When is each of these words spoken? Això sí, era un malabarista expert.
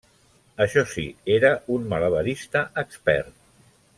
Això 0.63 0.83
sí, 0.93 1.03
era 1.35 1.51
un 1.75 1.85
malabarista 1.93 2.65
expert. 2.85 3.37